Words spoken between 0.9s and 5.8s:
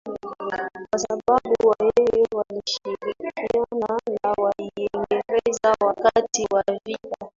sababu Wahehe walishirikiana na Waingereza